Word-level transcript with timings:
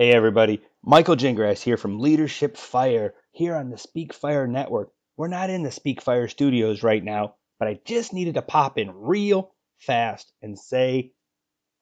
Hey 0.00 0.12
everybody, 0.12 0.62
Michael 0.82 1.14
Gingrass 1.14 1.60
here 1.60 1.76
from 1.76 2.00
Leadership 2.00 2.56
Fire 2.56 3.12
here 3.32 3.54
on 3.54 3.68
the 3.68 3.76
Speak 3.76 4.14
Fire 4.14 4.46
Network. 4.46 4.92
We're 5.18 5.28
not 5.28 5.50
in 5.50 5.62
the 5.62 5.70
Speak 5.70 6.00
Fire 6.00 6.26
studios 6.26 6.82
right 6.82 7.04
now, 7.04 7.34
but 7.58 7.68
I 7.68 7.80
just 7.84 8.14
needed 8.14 8.36
to 8.36 8.40
pop 8.40 8.78
in 8.78 8.90
real 8.94 9.52
fast 9.78 10.32
and 10.40 10.58
say 10.58 11.12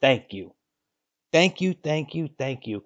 thank 0.01 0.33
you. 0.33 0.53
Thank 1.33 1.61
you, 1.61 1.75
thank 1.75 2.17
you, 2.17 2.29
thank 2.37 2.67
you. 2.67 2.83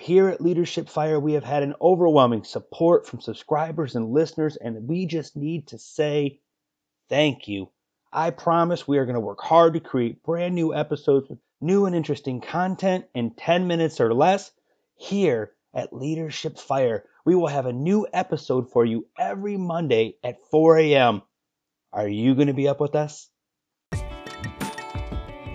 Here 0.00 0.30
at 0.30 0.40
Leadership 0.40 0.88
Fire, 0.88 1.20
we 1.20 1.34
have 1.34 1.44
had 1.44 1.62
an 1.62 1.74
overwhelming 1.78 2.44
support 2.44 3.06
from 3.06 3.20
subscribers 3.20 3.96
and 3.96 4.12
listeners, 4.14 4.56
and 4.56 4.88
we 4.88 5.04
just 5.04 5.36
need 5.36 5.66
to 5.68 5.78
say 5.78 6.40
thank 7.10 7.48
you. 7.48 7.68
I 8.10 8.30
promise 8.30 8.88
we 8.88 8.96
are 8.96 9.04
going 9.04 9.12
to 9.12 9.20
work 9.20 9.42
hard 9.42 9.74
to 9.74 9.80
create 9.80 10.22
brand 10.22 10.54
new 10.54 10.74
episodes 10.74 11.28
with 11.28 11.38
new 11.64 11.86
and 11.86 11.96
interesting 11.96 12.42
content 12.42 13.06
in 13.14 13.30
10 13.30 13.66
minutes 13.66 14.00
or 14.00 14.12
less. 14.12 14.52
Here 14.96 15.52
at 15.72 15.94
Leadership 15.94 16.58
Fire, 16.58 17.04
we 17.24 17.34
will 17.34 17.48
have 17.48 17.64
a 17.64 17.72
new 17.72 18.06
episode 18.12 18.70
for 18.70 18.84
you 18.84 19.06
every 19.18 19.56
Monday 19.56 20.18
at 20.22 20.36
4 20.50 20.78
a.m. 20.78 21.22
Are 21.92 22.06
you 22.06 22.34
going 22.34 22.48
to 22.48 22.52
be 22.52 22.68
up 22.68 22.80
with 22.80 22.94
us? 22.94 23.30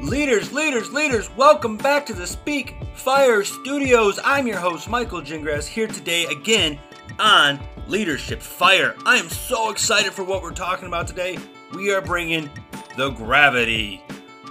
Leaders, 0.01 0.51
leaders, 0.51 0.91
leaders, 0.91 1.29
welcome 1.35 1.77
back 1.77 2.05
to 2.07 2.13
the 2.13 2.25
Speak 2.25 2.73
Fire 2.95 3.43
Studios. 3.43 4.19
I'm 4.23 4.47
your 4.47 4.57
host, 4.57 4.89
Michael 4.89 5.21
Gingrass, 5.21 5.67
here 5.67 5.87
today 5.87 6.25
again 6.25 6.79
on 7.19 7.59
Leadership 7.87 8.41
Fire. 8.41 8.95
I 9.05 9.17
am 9.17 9.29
so 9.29 9.69
excited 9.69 10.11
for 10.11 10.23
what 10.23 10.41
we're 10.41 10.53
talking 10.53 10.87
about 10.87 11.07
today. 11.07 11.37
We 11.73 11.93
are 11.93 12.01
bringing 12.01 12.49
the 12.97 13.11
gravity, 13.11 14.01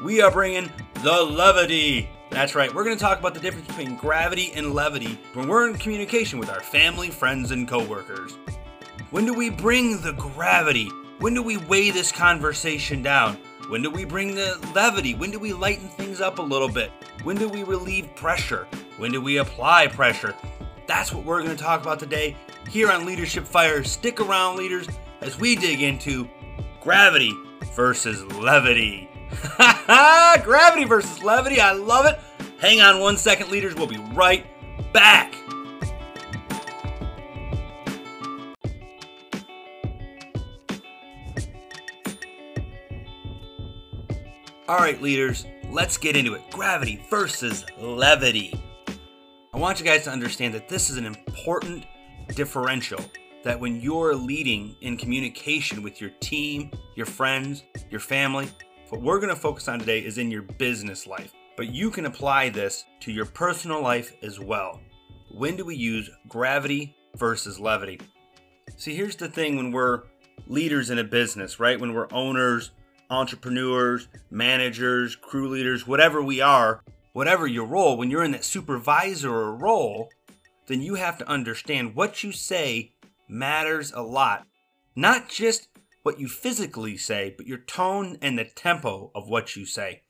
we 0.05 0.21
are 0.23 0.31
bringing 0.31 0.71
the 1.03 1.23
levity. 1.23 2.09
That's 2.31 2.57
right, 2.57 2.75
we're 2.75 2.83
going 2.83 2.97
to 2.97 3.01
talk 3.01 3.21
about 3.21 3.33
the 3.33 3.41
difference 3.41 3.69
between 3.69 3.95
gravity 3.95 4.53
and 4.55 4.75
levity 4.75 5.19
when 5.33 5.47
we're 5.47 5.69
in 5.69 5.77
communication 5.77 6.41
with 6.41 6.51
our 6.51 6.61
family, 6.61 7.09
friends, 7.09 7.53
and 7.53 7.69
coworkers. 7.69 8.37
When 9.11 9.25
do 9.25 9.33
we 9.33 9.49
bring 9.49 10.01
the 10.01 10.13
gravity? 10.13 10.89
When 11.21 11.35
do 11.35 11.43
we 11.43 11.57
weigh 11.57 11.93
this 11.93 12.11
conversation 12.11 13.03
down? 13.03 13.39
When 13.69 13.81
do 13.81 13.91
we 13.91 14.05
bring 14.05 14.35
the 14.35 14.59
levity? 14.75 15.15
When 15.15 15.31
do 15.31 15.39
we 15.39 15.53
lighten 15.53 15.89
things 15.89 16.21
up 16.21 16.41
a 16.41 16.43
little 16.43 16.69
bit? 16.69 16.91
When 17.23 17.37
do 17.37 17.49
we 17.49 17.63
relieve 17.63 18.15
pressure? 18.17 18.67
When 18.97 19.13
do 19.13 19.21
we 19.21 19.39
apply 19.39 19.87
pressure? 19.87 20.35
That's 20.89 21.13
what 21.13 21.25
we're 21.25 21.43
going 21.45 21.57
to 21.57 21.63
talk 21.63 21.81
about 21.81 22.01
today 22.01 22.37
here 22.69 22.91
on 22.91 23.07
Leadership 23.07 23.47
Fire. 23.47 23.85
Stick 23.85 24.21
around, 24.21 24.57
leaders, 24.57 24.89
as 25.21 25.39
we 25.39 25.55
dig 25.55 25.81
into 25.81 26.29
gravity 26.81 27.33
versus 27.77 28.25
levity. 28.35 29.09
gravity 30.45 30.85
versus 30.85 31.23
levity, 31.23 31.61
I 31.61 31.73
love 31.73 32.07
it. 32.07 32.19
Hang 32.59 32.81
on 32.81 33.01
one 33.01 33.17
second, 33.17 33.51
leaders. 33.51 33.75
We'll 33.75 33.87
be 33.87 33.99
right 34.15 34.47
back. 34.93 35.35
All 44.69 44.77
right, 44.77 45.01
leaders, 45.01 45.47
let's 45.71 45.97
get 45.97 46.15
into 46.15 46.35
it. 46.35 46.43
Gravity 46.51 47.03
versus 47.09 47.65
levity. 47.79 48.53
I 49.55 49.57
want 49.57 49.81
you 49.81 49.87
guys 49.87 50.05
to 50.05 50.11
understand 50.11 50.53
that 50.53 50.69
this 50.69 50.91
is 50.91 50.99
an 50.99 51.07
important 51.07 51.87
differential. 52.35 53.01
That 53.45 53.59
when 53.59 53.81
you're 53.81 54.15
leading 54.15 54.77
in 54.83 54.99
communication 54.99 55.83
with 55.83 56.03
your 56.03 56.11
team, 56.21 56.71
your 56.97 57.07
friends, 57.07 57.63
your 57.89 58.01
family, 58.01 58.49
what 58.91 59.03
we're 59.03 59.19
going 59.19 59.35
to 59.35 59.41
focus 59.41 59.69
on 59.69 59.79
today 59.79 60.01
is 60.01 60.19
in 60.19 60.31
your 60.31 60.43
business 60.43 61.07
life. 61.07 61.33
But 61.57 61.73
you 61.75 61.91
can 61.91 62.07
apply 62.07 62.49
this 62.49 62.85
to 63.01 63.13
your 63.13 63.27
personal 63.27 63.83
life 63.83 64.15
as 64.23 64.41
well. 64.41 64.81
When 65.31 65.57
do 65.57 65.65
we 65.65 65.77
use 65.77 66.09
gravity 66.29 66.97
versus 67.17 67.61
levity? 67.61 68.01
See, 68.77 68.95
here's 68.95 69.17
the 69.17 69.29
thing 69.29 69.57
when 69.57 69.73
we're 69.73 70.05
leaders 70.47 70.91
in 70.91 70.99
a 70.99 71.05
business, 71.05 71.61
right? 71.61 71.79
When 71.79 71.93
we're 71.93 72.13
owners, 72.13 72.71
entrepreneurs, 73.11 74.09
managers, 74.31 75.17
crew 75.17 75.49
leaders, 75.49 75.87
whatever 75.87 76.23
we 76.23 76.41
are, 76.41 76.83
whatever 77.13 77.47
your 77.47 77.67
role, 77.67 77.97
when 77.97 78.11
you're 78.11 78.25
in 78.25 78.33
that 78.33 78.45
supervisor 78.45 79.53
role, 79.53 80.09
then 80.67 80.81
you 80.81 80.95
have 80.95 81.19
to 81.19 81.29
understand 81.29 81.95
what 81.95 82.23
you 82.23 82.33
say 82.33 82.93
matters 83.29 83.93
a 83.93 84.03
lot. 84.03 84.47
Not 84.95 85.29
just 85.29 85.69
what 86.09 86.19
you 86.19 86.27
physically 86.27 86.97
say, 86.97 87.35
but 87.37 87.47
your 87.47 87.59
tone 87.59 88.17
and 88.23 88.39
the 88.39 88.45
tempo 88.47 89.11
of 89.15 89.29
what 89.29 89.55
you 89.55 89.67
say. 89.67 90.01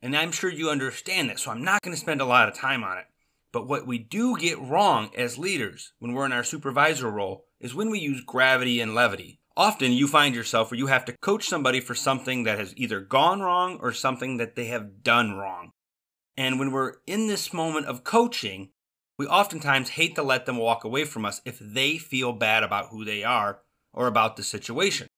And 0.00 0.16
I'm 0.16 0.30
sure 0.30 0.48
you 0.48 0.70
understand 0.70 1.28
that, 1.28 1.40
so 1.40 1.50
I'm 1.50 1.64
not 1.64 1.82
going 1.82 1.92
to 1.92 2.00
spend 2.00 2.20
a 2.20 2.24
lot 2.24 2.48
of 2.48 2.54
time 2.54 2.84
on 2.84 2.96
it. 2.96 3.06
But 3.52 3.66
what 3.66 3.84
we 3.84 3.98
do 3.98 4.36
get 4.38 4.60
wrong 4.60 5.10
as 5.16 5.36
leaders 5.36 5.94
when 5.98 6.12
we're 6.12 6.26
in 6.26 6.30
our 6.30 6.44
supervisor 6.44 7.10
role 7.10 7.46
is 7.58 7.74
when 7.74 7.90
we 7.90 7.98
use 7.98 8.22
gravity 8.24 8.80
and 8.80 8.94
levity. 8.94 9.40
Often 9.56 9.94
you 9.94 10.06
find 10.06 10.32
yourself 10.32 10.70
where 10.70 10.78
you 10.78 10.86
have 10.86 11.04
to 11.06 11.16
coach 11.20 11.48
somebody 11.48 11.80
for 11.80 11.96
something 11.96 12.44
that 12.44 12.60
has 12.60 12.72
either 12.76 13.00
gone 13.00 13.40
wrong 13.40 13.80
or 13.82 13.92
something 13.92 14.36
that 14.36 14.54
they 14.54 14.66
have 14.66 15.02
done 15.02 15.32
wrong. 15.32 15.72
And 16.36 16.60
when 16.60 16.70
we're 16.70 16.98
in 17.04 17.26
this 17.26 17.52
moment 17.52 17.86
of 17.86 18.04
coaching, 18.04 18.70
we 19.18 19.26
oftentimes 19.26 19.88
hate 19.88 20.14
to 20.14 20.22
let 20.22 20.46
them 20.46 20.58
walk 20.58 20.84
away 20.84 21.04
from 21.04 21.24
us 21.24 21.40
if 21.44 21.58
they 21.58 21.98
feel 21.98 22.32
bad 22.32 22.62
about 22.62 22.90
who 22.90 23.04
they 23.04 23.24
are 23.24 23.58
or 23.92 24.06
about 24.06 24.36
the 24.36 24.44
situation. 24.44 25.08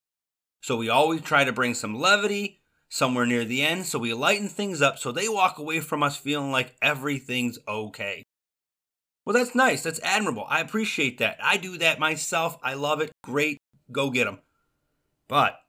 So 0.60 0.76
we 0.76 0.88
always 0.88 1.22
try 1.22 1.44
to 1.44 1.52
bring 1.52 1.74
some 1.74 1.98
levity 1.98 2.60
somewhere 2.88 3.26
near 3.26 3.44
the 3.44 3.62
end 3.62 3.86
so 3.86 3.98
we 3.98 4.12
lighten 4.12 4.48
things 4.48 4.82
up 4.82 4.98
so 4.98 5.12
they 5.12 5.28
walk 5.28 5.58
away 5.58 5.78
from 5.78 6.02
us 6.02 6.16
feeling 6.16 6.50
like 6.50 6.76
everything's 6.82 7.58
okay. 7.68 8.24
Well, 9.24 9.34
that's 9.34 9.54
nice. 9.54 9.82
That's 9.82 10.00
admirable. 10.02 10.46
I 10.48 10.60
appreciate 10.60 11.18
that. 11.18 11.38
I 11.42 11.56
do 11.56 11.78
that 11.78 12.00
myself. 12.00 12.58
I 12.62 12.74
love 12.74 13.00
it. 13.00 13.12
Great 13.22 13.58
go 13.92 14.10
get 14.10 14.24
them. 14.24 14.38
But 15.28 15.60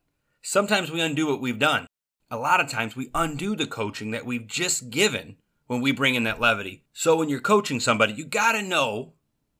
sometimes 0.41 0.91
we 0.91 1.01
undo 1.01 1.27
what 1.27 1.41
we've 1.41 1.59
done. 1.59 1.87
A 2.29 2.37
lot 2.37 2.61
of 2.61 2.69
times 2.69 2.95
we 2.95 3.11
undo 3.13 3.55
the 3.55 3.67
coaching 3.67 4.11
that 4.11 4.25
we've 4.25 4.47
just 4.47 4.89
given 4.89 5.35
when 5.67 5.81
we 5.81 5.91
bring 5.91 6.15
in 6.15 6.23
that 6.23 6.39
levity. 6.39 6.83
So 6.93 7.15
when 7.15 7.29
you're 7.29 7.41
coaching 7.41 7.79
somebody, 7.79 8.13
you 8.13 8.25
got 8.25 8.53
to 8.53 8.61
know 8.61 9.13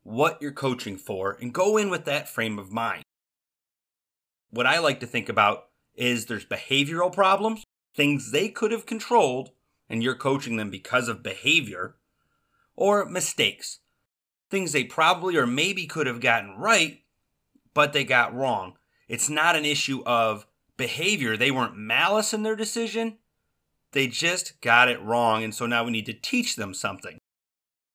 what 0.03 0.41
you're 0.41 0.51
coaching 0.51 0.97
for 0.97 1.37
and 1.41 1.53
go 1.53 1.77
in 1.77 1.89
with 1.89 2.05
that 2.05 2.29
frame 2.29 2.57
of 2.57 2.71
mind. 2.71 3.03
What 4.51 4.67
I 4.67 4.79
like 4.79 4.99
to 4.99 5.07
think 5.07 5.29
about 5.29 5.67
is 5.95 6.25
there's 6.25 6.45
behavioral 6.45 7.11
problems, 7.11 7.63
things 7.95 8.31
they 8.31 8.49
could 8.49 8.71
have 8.71 8.85
controlled, 8.85 9.51
and 9.89 10.03
you're 10.03 10.15
coaching 10.15 10.57
them 10.57 10.69
because 10.69 11.07
of 11.07 11.23
behavior, 11.23 11.95
or 12.75 13.05
mistakes, 13.05 13.79
things 14.49 14.71
they 14.71 14.83
probably 14.83 15.37
or 15.37 15.47
maybe 15.47 15.85
could 15.85 16.07
have 16.07 16.19
gotten 16.19 16.55
right, 16.57 16.99
but 17.73 17.93
they 17.93 18.03
got 18.03 18.35
wrong. 18.35 18.73
It's 19.07 19.29
not 19.29 19.55
an 19.55 19.65
issue 19.65 20.03
of 20.05 20.45
behavior. 20.77 21.37
They 21.37 21.51
weren't 21.51 21.77
malice 21.77 22.33
in 22.33 22.43
their 22.43 22.55
decision. 22.55 23.17
They 23.91 24.07
just 24.07 24.59
got 24.61 24.89
it 24.89 25.01
wrong. 25.01 25.43
And 25.43 25.53
so 25.53 25.65
now 25.65 25.83
we 25.83 25.91
need 25.91 26.05
to 26.05 26.13
teach 26.13 26.55
them 26.55 26.73
something. 26.73 27.19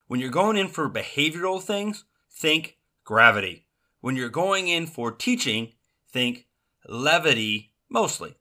When 0.07 0.21
you're 0.21 0.31
going 0.31 0.57
in 0.57 0.69
for 0.69 0.89
behavioral 0.89 1.61
things, 1.63 2.05
think 2.31 2.77
gravity. 3.05 3.67
When 4.01 4.15
you're 4.15 4.29
going 4.29 4.69
in 4.69 4.87
for 4.87 5.11
teaching, 5.11 5.73
think 6.11 6.46
levity 6.89 7.73
mostly. 7.89 8.37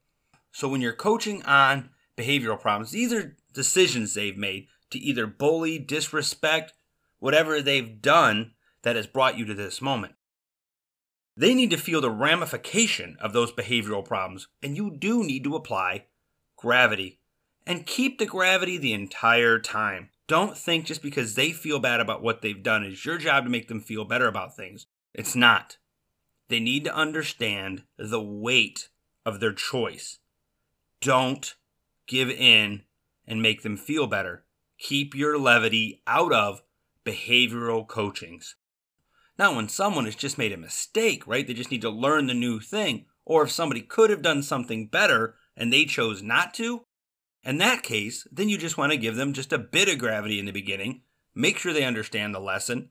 So 0.52 0.68
when 0.68 0.82
you're 0.82 0.94
coaching 0.94 1.44
on 1.44 1.90
behavioral 2.18 2.60
problems, 2.60 2.92
these 2.92 3.12
are 3.12 3.36
decisions 3.54 4.14
they've 4.14 4.38
made 4.38 4.68
to 4.92 5.00
either 5.00 5.28
bully, 5.28 5.80
disrespect, 5.80 6.74
whatever 7.20 7.62
they've 7.62 8.02
done 8.02 8.52
that 8.84 8.96
has 8.96 9.08
brought 9.08 9.38
you 9.38 9.46
to 9.46 9.54
this 9.54 9.82
moment. 9.82 10.14
They 11.38 11.54
need 11.54 11.72
to 11.72 11.78
feel 11.78 12.00
the 12.00 12.12
ramification 12.12 13.18
of 13.20 13.34
those 13.34 13.52
behavioral 13.52 14.06
problems, 14.06 14.48
and 14.64 14.78
you 14.78 14.96
do 14.96 15.24
need 15.24 15.44
to 15.44 15.56
apply 15.56 16.06
gravity. 16.56 17.20
And 17.68 17.86
keep 17.86 18.20
the 18.20 18.28
gravity 18.28 18.78
the 18.78 18.94
entire 18.94 19.60
time. 19.60 20.12
Don't 20.28 20.56
think 20.56 20.86
just 20.86 21.02
because 21.02 21.34
they 21.34 21.52
feel 21.52 21.80
bad 21.80 22.00
about 22.00 22.22
what 22.22 22.42
they've 22.42 22.62
done, 22.62 22.84
it's 22.84 23.04
your 23.04 23.18
job 23.18 23.44
to 23.44 23.50
make 23.50 23.68
them 23.68 23.82
feel 23.82 24.06
better 24.06 24.28
about 24.28 24.56
things. 24.56 24.86
It's 25.14 25.36
not. 25.36 25.78
They 26.48 26.60
need 26.60 26.84
to 26.86 26.96
understand 26.96 27.84
the 27.98 28.22
weight 28.22 28.90
of 29.26 29.40
their 29.40 29.54
choice. 29.54 30.20
Don't 31.02 31.56
give 32.08 32.30
in 32.30 32.84
and 33.28 33.42
make 33.42 33.64
them 33.64 33.78
feel 33.78 34.08
better. 34.08 34.44
Keep 34.78 35.16
your 35.16 35.38
levity 35.40 36.02
out 36.06 36.32
of 36.32 36.62
behavioral 37.06 37.88
coachings. 37.88 38.56
Now, 39.38 39.56
when 39.56 39.68
someone 39.68 40.06
has 40.06 40.16
just 40.16 40.38
made 40.38 40.52
a 40.54 40.58
mistake, 40.58 41.28
right, 41.28 41.46
they 41.46 41.54
just 41.54 41.72
need 41.72 41.82
to 41.82 41.90
learn 41.90 42.28
the 42.28 42.34
new 42.34 42.60
thing. 42.60 43.06
Or 43.26 43.44
if 43.44 43.52
somebody 43.52 43.82
could 43.82 44.10
have 44.10 44.22
done 44.22 44.44
something 44.44 44.88
better 44.88 45.36
and 45.58 45.74
they 45.74 45.86
chose 45.86 46.22
not 46.22 46.54
to, 46.56 46.86
in 47.44 47.58
that 47.58 47.84
case, 47.84 48.28
then 48.32 48.50
you 48.50 48.58
just 48.58 48.78
want 48.78 48.92
to 48.92 48.98
give 48.98 49.16
them 49.16 49.34
just 49.34 49.52
a 49.52 49.58
bit 49.58 49.90
of 49.90 50.00
gravity 50.00 50.40
in 50.40 50.46
the 50.46 50.52
beginning, 50.52 51.02
make 51.34 51.58
sure 51.58 51.74
they 51.74 51.84
understand 51.84 52.34
the 52.34 52.40
lesson, 52.40 52.90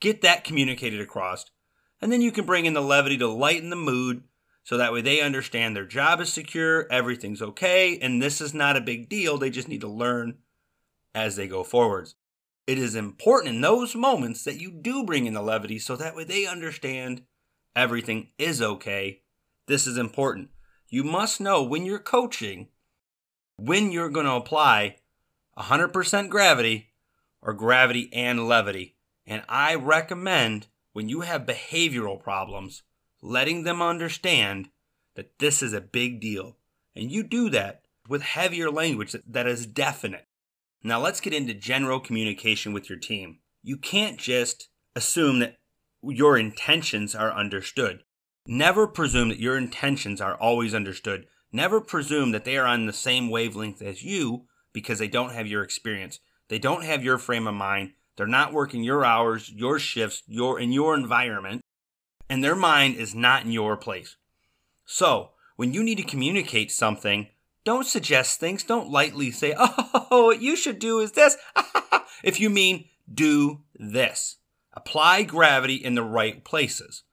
get 0.00 0.22
that 0.22 0.44
communicated 0.44 1.00
across, 1.00 1.46
and 2.02 2.12
then 2.12 2.20
you 2.20 2.32
can 2.32 2.44
bring 2.44 2.66
in 2.66 2.74
the 2.74 2.82
levity 2.82 3.16
to 3.18 3.28
lighten 3.28 3.70
the 3.70 3.76
mood 3.76 4.24
so 4.64 4.76
that 4.76 4.92
way 4.92 5.00
they 5.00 5.20
understand 5.20 5.74
their 5.74 5.86
job 5.86 6.20
is 6.20 6.32
secure, 6.32 6.86
everything's 6.90 7.40
okay, 7.40 7.98
and 7.98 8.20
this 8.20 8.40
is 8.40 8.52
not 8.52 8.76
a 8.76 8.80
big 8.80 9.08
deal. 9.08 9.38
They 9.38 9.50
just 9.50 9.68
need 9.68 9.80
to 9.80 9.88
learn 9.88 10.38
as 11.14 11.36
they 11.36 11.48
go 11.48 11.64
forwards. 11.64 12.14
it 12.66 12.78
is 12.78 12.94
important 12.94 13.54
in 13.54 13.60
those 13.60 13.94
moments 13.94 14.44
that 14.44 14.60
you 14.60 14.70
do 14.70 15.04
bring 15.04 15.26
in 15.26 15.34
the 15.34 15.42
levity 15.42 15.78
so 15.78 15.96
that 15.96 16.14
way 16.14 16.24
they 16.24 16.46
understand 16.46 17.22
everything 17.74 18.28
is 18.38 18.60
okay. 18.60 19.22
This 19.66 19.86
is 19.86 19.96
important. 19.96 20.50
You 20.88 21.04
must 21.04 21.40
know 21.40 21.62
when 21.62 21.86
you're 21.86 21.98
coaching 21.98 22.68
when 23.56 23.92
you're 23.92 24.10
going 24.10 24.26
to 24.26 24.32
apply 24.32 24.96
100% 25.58 26.28
gravity 26.28 26.90
or 27.40 27.52
gravity 27.52 28.08
and 28.12 28.48
levity. 28.48 28.96
And 29.26 29.42
I 29.48 29.74
recommend 29.74 30.66
when 30.92 31.08
you 31.08 31.20
have 31.22 31.46
behavioral 31.46 32.22
problems, 32.22 32.82
letting 33.20 33.64
them 33.64 33.80
understand 33.80 34.68
that 35.14 35.38
this 35.38 35.62
is 35.62 35.72
a 35.72 35.80
big 35.80 36.20
deal. 36.20 36.56
And 36.94 37.10
you 37.10 37.22
do 37.22 37.48
that 37.50 37.82
with 38.08 38.22
heavier 38.22 38.70
language 38.70 39.14
that 39.26 39.46
is 39.46 39.66
definite. 39.66 40.26
Now 40.82 41.00
let's 41.00 41.20
get 41.20 41.32
into 41.32 41.54
general 41.54 42.00
communication 42.00 42.72
with 42.72 42.88
your 42.88 42.98
team. 42.98 43.38
You 43.62 43.76
can't 43.76 44.18
just 44.18 44.68
assume 44.96 45.38
that 45.38 45.56
your 46.02 46.36
intentions 46.36 47.14
are 47.14 47.32
understood. 47.32 48.02
Never 48.46 48.88
presume 48.88 49.28
that 49.28 49.38
your 49.38 49.56
intentions 49.56 50.20
are 50.20 50.34
always 50.34 50.74
understood. 50.74 51.26
Never 51.52 51.80
presume 51.80 52.32
that 52.32 52.44
they 52.44 52.56
are 52.56 52.66
on 52.66 52.86
the 52.86 52.92
same 52.92 53.30
wavelength 53.30 53.80
as 53.80 54.02
you 54.02 54.46
because 54.72 54.98
they 54.98 55.08
don't 55.08 55.32
have 55.32 55.46
your 55.46 55.62
experience. 55.62 56.18
They 56.48 56.58
don't 56.58 56.84
have 56.84 57.04
your 57.04 57.18
frame 57.18 57.46
of 57.46 57.54
mind. 57.54 57.92
They're 58.16 58.26
not 58.26 58.52
working 58.52 58.82
your 58.82 59.04
hours, 59.04 59.50
your 59.50 59.78
shifts, 59.78 60.22
your 60.26 60.60
in 60.60 60.72
your 60.72 60.94
environment, 60.94 61.62
and 62.28 62.42
their 62.42 62.56
mind 62.56 62.96
is 62.96 63.14
not 63.14 63.44
in 63.44 63.52
your 63.52 63.76
place. 63.76 64.16
So, 64.84 65.30
when 65.56 65.72
you 65.72 65.82
need 65.82 65.96
to 65.96 66.02
communicate 66.02 66.70
something, 66.70 67.28
don't 67.64 67.86
suggest 67.86 68.40
things. 68.40 68.64
Don't 68.64 68.90
lightly 68.90 69.30
say, 69.30 69.54
oh, 69.58 70.24
what 70.26 70.42
you 70.42 70.56
should 70.56 70.78
do 70.78 70.98
is 70.98 71.12
this. 71.12 71.36
if 72.24 72.40
you 72.40 72.50
mean 72.50 72.86
do 73.12 73.60
this, 73.74 74.36
apply 74.72 75.22
gravity 75.22 75.76
in 75.76 75.94
the 75.94 76.02
right 76.02 76.44
places. 76.44 77.04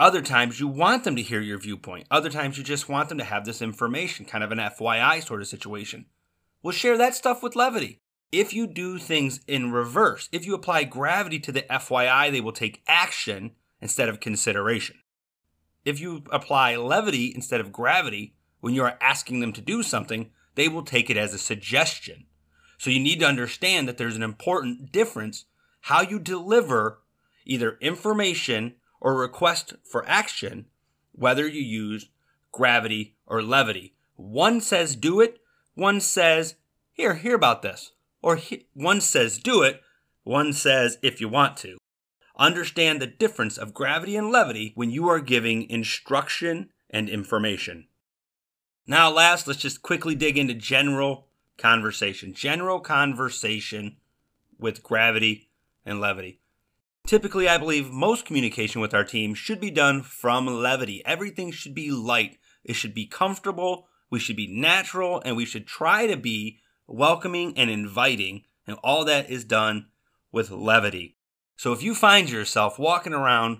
Other 0.00 0.22
times 0.22 0.58
you 0.58 0.66
want 0.66 1.04
them 1.04 1.14
to 1.14 1.22
hear 1.22 1.40
your 1.40 1.58
viewpoint. 1.58 2.08
Other 2.10 2.28
times 2.28 2.58
you 2.58 2.64
just 2.64 2.88
want 2.88 3.08
them 3.08 3.18
to 3.18 3.24
have 3.24 3.44
this 3.44 3.62
information, 3.62 4.24
kind 4.24 4.42
of 4.42 4.50
an 4.50 4.58
FYI 4.58 5.24
sort 5.24 5.40
of 5.40 5.46
situation. 5.46 6.06
We'll 6.62 6.72
share 6.72 6.98
that 6.98 7.14
stuff 7.14 7.42
with 7.42 7.54
levity. 7.54 8.01
If 8.32 8.54
you 8.54 8.66
do 8.66 8.98
things 8.98 9.40
in 9.46 9.72
reverse, 9.72 10.30
if 10.32 10.46
you 10.46 10.54
apply 10.54 10.84
gravity 10.84 11.38
to 11.40 11.52
the 11.52 11.62
FYI, 11.62 12.32
they 12.32 12.40
will 12.40 12.52
take 12.52 12.82
action 12.88 13.52
instead 13.78 14.08
of 14.08 14.20
consideration. 14.20 14.96
If 15.84 16.00
you 16.00 16.24
apply 16.32 16.76
levity 16.76 17.30
instead 17.34 17.60
of 17.60 17.72
gravity 17.72 18.34
when 18.60 18.72
you 18.72 18.82
are 18.84 18.96
asking 19.02 19.40
them 19.40 19.52
to 19.52 19.60
do 19.60 19.82
something, 19.82 20.30
they 20.54 20.66
will 20.66 20.82
take 20.82 21.10
it 21.10 21.16
as 21.18 21.34
a 21.34 21.38
suggestion. 21.38 22.24
So 22.78 22.88
you 22.88 23.00
need 23.00 23.20
to 23.20 23.26
understand 23.26 23.86
that 23.86 23.98
there's 23.98 24.16
an 24.16 24.22
important 24.22 24.92
difference 24.92 25.44
how 25.86 26.00
you 26.00 26.18
deliver 26.18 27.00
either 27.44 27.76
information 27.80 28.76
or 29.00 29.14
request 29.14 29.74
for 29.84 30.08
action, 30.08 30.66
whether 31.12 31.46
you 31.46 31.60
use 31.60 32.08
gravity 32.50 33.16
or 33.26 33.42
levity. 33.42 33.94
One 34.16 34.60
says 34.60 34.96
do 34.96 35.20
it, 35.20 35.40
one 35.74 36.00
says, 36.00 36.54
here, 36.92 37.14
hear 37.14 37.34
about 37.34 37.62
this. 37.62 37.92
Or 38.22 38.36
he, 38.36 38.66
one 38.74 39.00
says 39.00 39.38
do 39.38 39.62
it, 39.62 39.82
one 40.24 40.52
says 40.52 40.98
if 41.02 41.20
you 41.20 41.28
want 41.28 41.56
to. 41.58 41.78
Understand 42.36 43.00
the 43.00 43.06
difference 43.06 43.58
of 43.58 43.74
gravity 43.74 44.16
and 44.16 44.30
levity 44.30 44.72
when 44.74 44.90
you 44.90 45.08
are 45.08 45.20
giving 45.20 45.68
instruction 45.68 46.70
and 46.88 47.08
information. 47.08 47.88
Now, 48.86 49.10
last, 49.10 49.46
let's 49.46 49.60
just 49.60 49.82
quickly 49.82 50.14
dig 50.14 50.38
into 50.38 50.54
general 50.54 51.28
conversation. 51.58 52.32
General 52.32 52.80
conversation 52.80 53.96
with 54.58 54.82
gravity 54.82 55.50
and 55.84 56.00
levity. 56.00 56.40
Typically, 57.06 57.48
I 57.48 57.58
believe 57.58 57.90
most 57.90 58.24
communication 58.24 58.80
with 58.80 58.94
our 58.94 59.04
team 59.04 59.34
should 59.34 59.60
be 59.60 59.70
done 59.70 60.02
from 60.02 60.46
levity. 60.46 61.02
Everything 61.04 61.50
should 61.50 61.74
be 61.74 61.90
light, 61.90 62.38
it 62.64 62.74
should 62.74 62.94
be 62.94 63.06
comfortable, 63.06 63.88
we 64.08 64.20
should 64.20 64.36
be 64.36 64.46
natural, 64.46 65.20
and 65.24 65.36
we 65.36 65.44
should 65.44 65.66
try 65.66 66.06
to 66.06 66.16
be 66.16 66.60
welcoming 66.92 67.56
and 67.56 67.70
inviting. 67.70 68.44
And 68.66 68.78
all 68.84 69.04
that 69.06 69.28
is 69.28 69.44
done 69.44 69.86
with 70.30 70.50
levity. 70.50 71.16
So 71.56 71.72
if 71.72 71.82
you 71.82 71.94
find 71.94 72.30
yourself 72.30 72.78
walking 72.78 73.12
around 73.12 73.58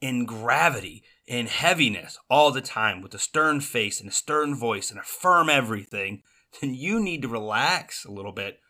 in 0.00 0.24
gravity, 0.24 1.02
in 1.26 1.46
heaviness 1.46 2.18
all 2.30 2.52
the 2.52 2.60
time 2.60 3.02
with 3.02 3.14
a 3.14 3.18
stern 3.18 3.60
face 3.60 4.00
and 4.00 4.08
a 4.08 4.12
stern 4.12 4.54
voice 4.54 4.90
and 4.90 5.00
a 5.00 5.02
firm 5.02 5.48
everything, 5.48 6.22
then 6.60 6.74
you 6.74 7.00
need 7.00 7.22
to 7.22 7.28
relax 7.28 8.04
a 8.04 8.10
little 8.10 8.32
bit, 8.32 8.60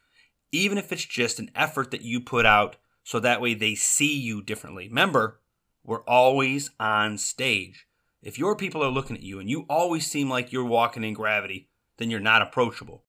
even 0.50 0.78
if 0.78 0.92
it's 0.92 1.04
just 1.04 1.38
an 1.38 1.50
effort 1.54 1.90
that 1.90 2.02
you 2.02 2.20
put 2.20 2.46
out 2.46 2.76
so 3.04 3.20
that 3.20 3.40
way 3.40 3.54
they 3.54 3.74
see 3.74 4.18
you 4.18 4.42
differently. 4.42 4.88
Remember, 4.88 5.40
we're 5.84 6.02
always 6.04 6.70
on 6.80 7.18
stage. 7.18 7.86
If 8.22 8.38
your 8.38 8.56
people 8.56 8.82
are 8.82 8.90
looking 8.90 9.16
at 9.16 9.22
you 9.22 9.38
and 9.38 9.48
you 9.48 9.66
always 9.68 10.06
seem 10.06 10.28
like 10.28 10.52
you're 10.52 10.64
walking 10.64 11.04
in 11.04 11.14
gravity, 11.14 11.68
then 11.98 12.10
you're 12.10 12.18
not 12.18 12.42
approachable. 12.42 13.04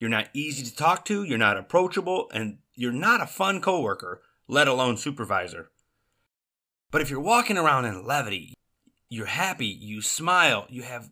You're 0.00 0.10
not 0.10 0.30
easy 0.32 0.64
to 0.64 0.74
talk 0.74 1.04
to, 1.04 1.24
you're 1.24 1.38
not 1.38 1.58
approachable, 1.58 2.30
and 2.32 2.58
you're 2.74 2.90
not 2.90 3.20
a 3.20 3.26
fun 3.26 3.60
coworker, 3.60 4.22
let 4.48 4.66
alone 4.66 4.96
supervisor. 4.96 5.70
But 6.90 7.02
if 7.02 7.10
you're 7.10 7.20
walking 7.20 7.58
around 7.58 7.84
in 7.84 8.06
levity, 8.06 8.54
you're 9.10 9.26
happy, 9.26 9.66
you 9.66 10.00
smile, 10.00 10.66
you 10.70 10.82
have 10.82 11.10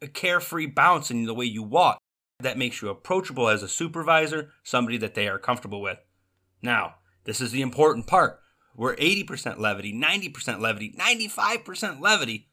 a 0.00 0.06
carefree 0.06 0.66
bounce 0.66 1.10
in 1.10 1.24
the 1.24 1.34
way 1.34 1.46
you 1.46 1.64
walk, 1.64 1.98
that 2.38 2.56
makes 2.56 2.80
you 2.80 2.88
approachable 2.88 3.48
as 3.48 3.64
a 3.64 3.68
supervisor, 3.68 4.52
somebody 4.62 4.96
that 4.98 5.14
they 5.14 5.26
are 5.26 5.40
comfortable 5.40 5.80
with. 5.80 5.98
Now, 6.62 6.94
this 7.24 7.40
is 7.40 7.50
the 7.50 7.62
important 7.62 8.06
part. 8.06 8.38
We're 8.76 8.94
80% 8.94 9.58
levity, 9.58 9.92
90% 9.92 10.60
levity, 10.60 10.94
95% 10.96 12.00
levity. 12.00 12.46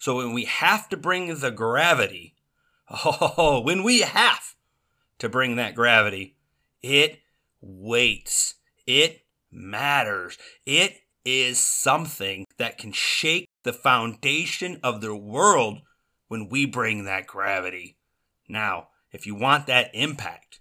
So 0.00 0.16
when 0.16 0.32
we 0.32 0.46
have 0.46 0.88
to 0.88 0.96
bring 0.96 1.32
the 1.38 1.52
gravity, 1.52 2.34
oh, 3.04 3.60
when 3.64 3.84
we 3.84 4.00
have 4.00 4.56
to 5.20 5.28
bring 5.28 5.56
that 5.56 5.74
gravity. 5.74 6.36
It 6.82 7.20
weights. 7.60 8.54
It 8.86 9.22
matters. 9.50 10.36
It 10.66 10.98
is 11.24 11.58
something 11.58 12.46
that 12.58 12.78
can 12.78 12.92
shake 12.92 13.46
the 13.62 13.72
foundation 13.72 14.80
of 14.82 15.00
the 15.00 15.14
world 15.14 15.80
when 16.28 16.48
we 16.48 16.64
bring 16.64 17.04
that 17.04 17.26
gravity. 17.26 17.96
Now, 18.48 18.88
if 19.12 19.26
you 19.26 19.34
want 19.34 19.66
that 19.66 19.90
impact, 19.94 20.60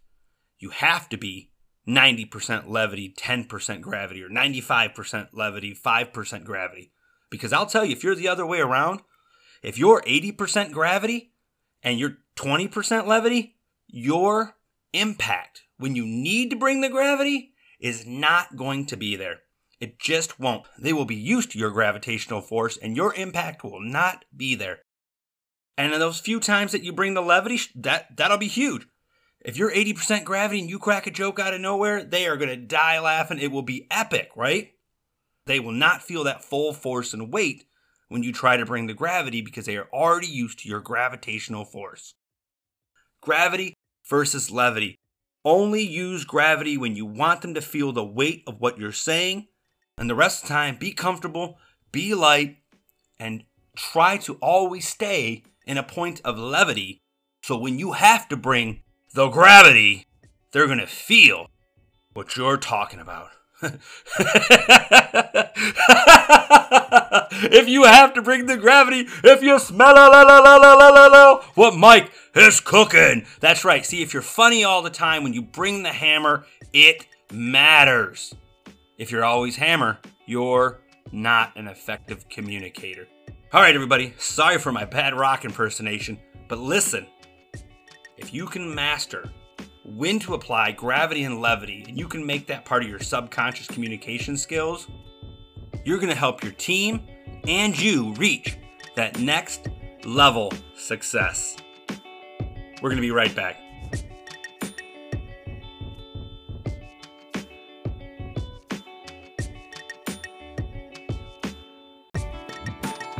you 0.58 0.70
have 0.72 1.08
to 1.10 1.18
be 1.18 1.52
90% 1.88 2.68
levity, 2.68 3.14
10% 3.18 3.82
gravity, 3.82 4.24
or 4.24 4.30
95% 4.30 5.30
levity, 5.34 5.74
5% 5.74 6.44
gravity. 6.44 6.92
Because 7.30 7.54
I'll 7.54 7.66
tell 7.66 7.86
you, 7.86 7.94
if 7.94 8.04
you're 8.04 8.16
the 8.16 8.28
other 8.28 8.46
way 8.46 8.60
around, 8.60 9.02
if 9.64 9.78
you're 9.78 10.02
80% 10.02 10.72
gravity 10.72 11.32
and 11.82 12.00
you're 12.00 12.18
20% 12.36 13.08
levity, 13.08 13.56
your 13.92 14.56
impact 14.94 15.64
when 15.78 15.96
you 15.96 16.06
need 16.06 16.50
to 16.50 16.56
bring 16.56 16.82
the 16.82 16.90
gravity 16.90 17.54
is 17.80 18.06
not 18.06 18.56
going 18.56 18.86
to 18.88 18.98
be 18.98 19.16
there. 19.16 19.40
It 19.80 20.00
just 20.00 20.40
won't. 20.40 20.66
They 20.78 20.94
will 20.94 21.06
be 21.06 21.16
used 21.16 21.52
to 21.52 21.60
your 21.60 21.72
gravitational 21.72 22.42
force 22.42 22.78
and 22.78 22.96
your 22.96 23.14
impact 23.16 23.64
will 23.64 23.80
not 23.80 24.26
be 24.36 24.56
there. 24.56 24.80
And 25.78 25.94
in 25.94 26.00
those 26.00 26.20
few 26.20 26.42
times 26.42 26.74
that 26.74 26.84
you 26.84 26.92
bring 26.92 27.14
the 27.14 27.22
levity, 27.22 27.60
that 27.76 28.18
that'll 28.18 28.38
be 28.38 28.48
huge. 28.48 28.86
If 29.40 29.56
you're 29.56 29.72
80% 29.72 30.26
gravity 30.26 30.60
and 30.60 30.70
you 30.70 30.78
crack 30.78 31.08
a 31.08 31.12
joke 31.12 31.40
out 31.40 31.54
of 31.54 31.62
nowhere, 31.62 32.04
they 32.04 32.28
are 32.28 32.36
going 32.36 32.50
to 32.50 32.58
die 32.58 33.00
laughing. 33.00 33.40
It 33.40 33.52
will 33.52 33.62
be 33.62 33.88
epic, 33.90 34.32
right? 34.36 34.74
They 35.46 35.62
will 35.62 35.72
not 35.72 36.04
feel 36.04 36.26
that 36.26 36.44
full 36.44 36.74
force 36.74 37.14
and 37.14 37.32
weight 37.32 37.64
when 38.10 38.24
you 38.24 38.34
try 38.34 38.58
to 38.58 38.66
bring 38.66 38.88
the 38.88 38.94
gravity 38.94 39.42
because 39.42 39.66
they 39.66 39.78
are 39.78 39.88
already 39.94 40.28
used 40.28 40.60
to 40.60 40.70
your 40.70 40.82
gravitational 40.82 41.64
force. 41.64 42.14
Gravity 43.22 43.76
versus 44.10 44.52
levity. 44.52 44.96
Only 45.46 45.82
use 45.82 46.26
gravity 46.26 46.78
when 46.78 46.96
you 46.96 47.06
want 47.06 47.42
them 47.42 47.54
to 47.54 47.62
feel 47.62 47.92
the 47.92 48.04
weight 48.04 48.44
of 48.46 48.60
what 48.60 48.78
you're 48.78 48.92
saying, 48.92 49.48
and 49.98 50.10
the 50.10 50.16
rest 50.16 50.44
of 50.44 50.50
the 50.50 50.54
time, 50.54 50.78
be 50.78 50.92
comfortable, 50.92 51.58
be 51.92 52.14
light, 52.14 52.58
and 53.20 53.44
try 53.76 54.18
to 54.18 54.36
always 54.36 54.88
stay 54.88 55.44
in 55.66 55.78
a 55.78 55.84
point 55.84 56.22
of 56.26 56.38
levity. 56.38 57.02
So 57.44 57.58
when 57.58 57.80
you 57.80 57.94
have 57.94 58.28
to 58.30 58.38
bring 58.38 58.82
the 59.14 59.30
gravity, 59.30 60.06
they're 60.52 60.68
going 60.68 60.80
to 60.80 60.88
feel 60.88 61.48
what 62.14 62.36
you're 62.36 62.58
talking 62.58 63.00
about. 63.00 63.30
if 67.52 67.68
you 67.68 67.84
have 67.84 68.14
to 68.14 68.22
bring 68.22 68.46
the 68.46 68.56
gravity, 68.56 69.06
if 69.24 69.44
you 69.44 69.60
smell 69.60 69.96
what 71.56 71.76
Mike 71.76 72.12
is 72.36 72.60
cooking. 72.60 73.26
That's 73.40 73.66
right. 73.66 73.86
See, 73.86 74.02
if 74.02 74.14
you're 74.14 74.22
funny 74.22 74.64
all 74.64 74.82
the 74.82 74.90
time, 74.90 75.24
when 75.24 75.34
you 75.34 75.42
bring 75.42 75.84
the 75.84 75.92
hammer, 75.92 76.46
it 76.74 77.08
matters. 77.32 78.34
If 78.98 79.12
you're 79.12 79.26
always 79.26 79.56
hammer, 79.56 80.00
you're 80.26 80.82
not 81.12 81.56
an 81.56 81.68
effective 81.68 82.28
communicator. 82.30 83.08
All 83.52 83.62
right, 83.62 83.74
everybody. 83.74 84.14
Sorry 84.18 84.60
for 84.60 84.72
my 84.72 84.86
bad 84.86 85.16
rock 85.16 85.46
impersonation, 85.46 86.20
but 86.48 86.60
listen. 86.60 87.08
If 88.18 88.34
you 88.34 88.46
can 88.46 88.76
master 88.76 89.32
when 89.86 90.20
to 90.20 90.34
apply 90.34 90.74
gravity 90.74 91.24
and 91.24 91.42
levity, 91.42 91.84
and 91.88 91.98
you 91.98 92.08
can 92.08 92.26
make 92.26 92.46
that 92.48 92.66
part 92.66 92.84
of 92.84 92.90
your 92.90 93.00
subconscious 93.00 93.68
communication 93.68 94.38
skills, 94.38 94.88
you're 95.84 95.98
going 95.98 96.10
to 96.10 96.16
help 96.16 96.44
your 96.44 96.54
team 96.54 97.02
and 97.48 97.80
you 97.80 98.14
reach 98.16 98.58
that 98.96 99.20
next 99.20 99.68
level 100.04 100.52
success. 100.76 101.56
We're 102.82 102.90
going 102.90 102.98
to 102.98 103.02
be 103.02 103.12
right 103.12 103.36
back. 103.36 103.58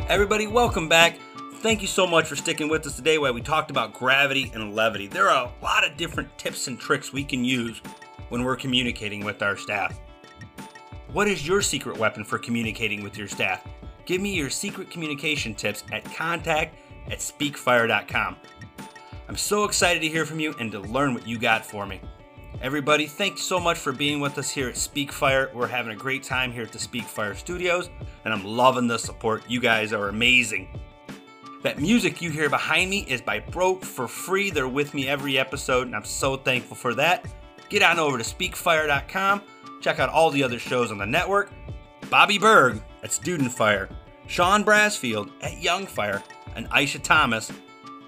Everybody, 0.08 0.48
welcome 0.48 0.88
back. 0.88 1.18
Thank 1.60 1.82
you 1.82 1.86
so 1.86 2.04
much 2.06 2.26
for 2.26 2.34
sticking 2.34 2.68
with 2.68 2.84
us 2.86 2.96
today 2.96 3.18
while 3.18 3.32
we 3.32 3.42
talked 3.42 3.70
about 3.70 3.92
gravity 3.92 4.50
and 4.54 4.74
levity. 4.74 5.06
There 5.06 5.28
are 5.28 5.46
a 5.46 5.62
lot 5.62 5.88
of 5.88 5.96
different 5.96 6.36
tips 6.36 6.66
and 6.66 6.80
tricks 6.80 7.12
we 7.12 7.22
can 7.22 7.44
use 7.44 7.80
when 8.30 8.42
we're 8.42 8.56
communicating 8.56 9.24
with 9.24 9.42
our 9.42 9.56
staff. 9.56 10.00
What 11.12 11.28
is 11.28 11.46
your 11.46 11.62
secret 11.62 11.98
weapon 11.98 12.24
for 12.24 12.38
communicating 12.38 13.04
with 13.04 13.16
your 13.16 13.28
staff? 13.28 13.64
Give 14.06 14.20
me 14.20 14.34
your 14.34 14.50
secret 14.50 14.90
communication 14.90 15.54
tips 15.54 15.84
at 15.92 16.04
contact 16.06 16.76
at 17.08 17.18
speakfire.com. 17.18 18.36
I'm 19.30 19.36
so 19.36 19.62
excited 19.62 20.02
to 20.02 20.08
hear 20.08 20.26
from 20.26 20.40
you 20.40 20.56
and 20.58 20.72
to 20.72 20.80
learn 20.80 21.14
what 21.14 21.24
you 21.24 21.38
got 21.38 21.64
for 21.64 21.86
me. 21.86 22.00
Everybody, 22.60 23.06
thanks 23.06 23.42
so 23.42 23.60
much 23.60 23.78
for 23.78 23.92
being 23.92 24.18
with 24.18 24.36
us 24.38 24.50
here 24.50 24.68
at 24.68 24.74
Speakfire. 24.74 25.54
We're 25.54 25.68
having 25.68 25.92
a 25.92 25.96
great 25.96 26.24
time 26.24 26.50
here 26.50 26.64
at 26.64 26.72
the 26.72 26.80
Speakfire 26.80 27.36
studios, 27.36 27.90
and 28.24 28.34
I'm 28.34 28.44
loving 28.44 28.88
the 28.88 28.98
support. 28.98 29.44
You 29.48 29.60
guys 29.60 29.92
are 29.92 30.08
amazing. 30.08 30.80
That 31.62 31.78
music 31.78 32.20
you 32.20 32.30
hear 32.30 32.50
behind 32.50 32.90
me 32.90 33.06
is 33.08 33.20
by 33.20 33.38
Broke 33.38 33.84
for 33.84 34.08
free. 34.08 34.50
They're 34.50 34.66
with 34.66 34.94
me 34.94 35.06
every 35.06 35.38
episode, 35.38 35.86
and 35.86 35.94
I'm 35.94 36.04
so 36.04 36.36
thankful 36.36 36.76
for 36.76 36.94
that. 36.94 37.24
Get 37.68 37.84
on 37.84 38.00
over 38.00 38.18
to 38.18 38.24
speakfire.com, 38.24 39.42
check 39.80 40.00
out 40.00 40.08
all 40.08 40.32
the 40.32 40.42
other 40.42 40.58
shows 40.58 40.90
on 40.90 40.98
the 40.98 41.06
network. 41.06 41.52
Bobby 42.10 42.38
Berg 42.38 42.82
at 43.04 43.12
Student 43.12 43.52
Fire, 43.52 43.88
Sean 44.26 44.64
Brasfield 44.64 45.30
at 45.40 45.62
Young 45.62 45.86
Fire, 45.86 46.20
and 46.56 46.68
Aisha 46.70 47.00
Thomas 47.00 47.52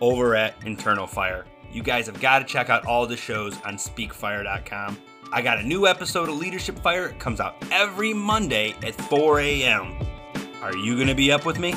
over 0.03 0.35
at 0.35 0.55
Internal 0.67 1.07
Fire. 1.07 1.47
You 1.73 1.83
guys 1.83 2.07
have 2.07 2.21
got 2.21 2.41
to 2.41 2.45
check 2.45 2.69
out 2.69 2.85
all 2.85 3.07
the 3.07 3.17
shows 3.17 3.55
on 3.63 3.77
speakfire.com. 3.77 4.99
I 5.33 5.41
got 5.41 5.59
a 5.59 5.63
new 5.63 5.87
episode 5.87 6.29
of 6.29 6.35
Leadership 6.37 6.79
Fire. 6.81 7.07
It 7.07 7.19
comes 7.19 7.41
out 7.41 7.57
every 7.71 8.13
Monday 8.13 8.75
at 8.83 8.95
4 8.95 9.41
a.m. 9.41 9.97
Are 10.61 10.77
you 10.77 10.97
going 10.97 11.07
to 11.07 11.15
be 11.15 11.33
up 11.33 11.47
with 11.47 11.59
me? 11.59 11.73